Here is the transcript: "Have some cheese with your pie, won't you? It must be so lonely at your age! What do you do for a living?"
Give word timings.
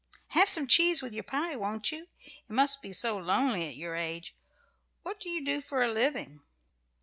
"Have 0.29 0.49
some 0.49 0.65
cheese 0.65 1.03
with 1.03 1.13
your 1.13 1.23
pie, 1.23 1.55
won't 1.55 1.91
you? 1.91 2.07
It 2.23 2.49
must 2.51 2.81
be 2.81 2.91
so 2.91 3.19
lonely 3.19 3.67
at 3.67 3.75
your 3.75 3.95
age! 3.95 4.35
What 5.03 5.19
do 5.19 5.29
you 5.29 5.45
do 5.45 5.61
for 5.61 5.83
a 5.83 5.91
living?" 5.93 6.41